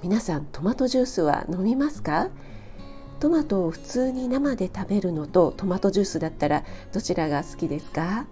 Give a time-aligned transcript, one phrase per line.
[0.00, 2.28] 皆さんトマトジュースは飲みますか？
[3.18, 6.62] トマトを普通に生で食べるのとトマトジュースだったら
[6.92, 8.26] どちらが好きですか？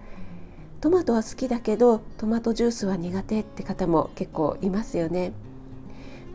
[0.81, 5.33] トマトは好きだけどトマトジュースは苦手って方も結構いますよね。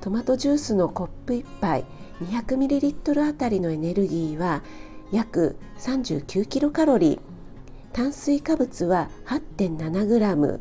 [0.01, 1.85] トマトジュースのコップ1杯
[2.23, 4.63] 200ml あたりのエネルギーは
[5.13, 7.19] 約39キロカロリー。
[7.93, 10.59] 炭水化物は 8.7g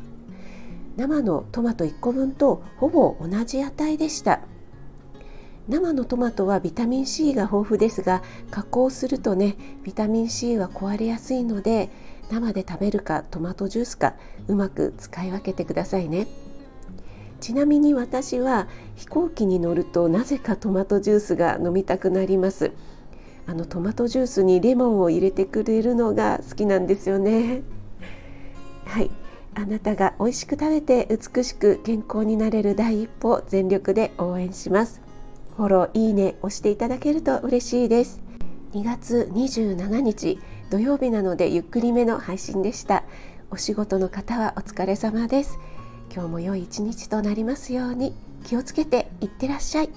[0.96, 4.42] 生のトマト1個分とほぼ同じ値でした。
[5.68, 11.90] 生のトマトはビタミン C が豊富ですが加工するとねビタミン C は壊れやすいので
[12.30, 14.14] 生で食べるかトマトジュースか
[14.48, 16.26] うまく使い分けてくださいね。
[17.40, 22.72] ちなみに私は飛行機に乗るとなぜかトマトジュースが飲みたくなります。
[23.46, 27.62] あのトマトジュースにレモンを入れてくれるのが好きなんですよね。
[28.84, 29.10] はい。
[29.54, 35.09] あなたが美味しく食べて美しく健康になれる第一歩を全力で応援します。
[35.60, 38.22] フォローいいね押していただけると嬉しいです。
[38.72, 40.38] 2月27日
[40.70, 43.04] 土曜日なのでゆっくりめの配信でした。
[43.50, 45.58] お仕事の方はお疲れ様です。
[46.10, 48.14] 今日も良い一日となりますように。
[48.46, 49.90] 気をつけていってらっしゃい。